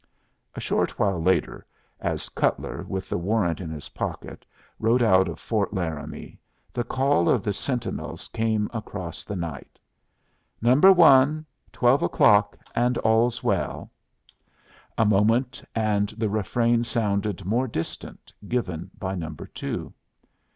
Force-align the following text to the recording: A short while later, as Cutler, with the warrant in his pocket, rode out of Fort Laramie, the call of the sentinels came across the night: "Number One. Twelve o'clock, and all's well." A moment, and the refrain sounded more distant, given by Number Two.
A 0.55 0.59
short 0.59 0.97
while 0.97 1.21
later, 1.21 1.63
as 1.99 2.27
Cutler, 2.29 2.83
with 2.87 3.07
the 3.07 3.19
warrant 3.19 3.61
in 3.61 3.69
his 3.69 3.89
pocket, 3.89 4.47
rode 4.79 5.03
out 5.03 5.27
of 5.29 5.37
Fort 5.39 5.75
Laramie, 5.75 6.39
the 6.73 6.83
call 6.83 7.29
of 7.29 7.43
the 7.43 7.53
sentinels 7.53 8.27
came 8.29 8.67
across 8.73 9.23
the 9.23 9.35
night: 9.35 9.77
"Number 10.59 10.91
One. 10.91 11.45
Twelve 11.71 12.01
o'clock, 12.01 12.57
and 12.73 12.97
all's 12.97 13.43
well." 13.43 13.91
A 14.97 15.05
moment, 15.05 15.63
and 15.75 16.09
the 16.17 16.29
refrain 16.29 16.83
sounded 16.83 17.45
more 17.45 17.67
distant, 17.67 18.33
given 18.47 18.89
by 18.97 19.13
Number 19.13 19.45
Two. 19.45 19.93